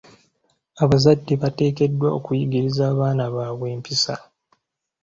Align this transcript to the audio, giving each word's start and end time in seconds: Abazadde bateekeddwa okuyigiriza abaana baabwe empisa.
Abazadde 0.83 1.33
bateekeddwa 1.41 2.07
okuyigiriza 2.17 2.83
abaana 2.91 3.23
baabwe 3.35 3.67
empisa. 3.75 4.15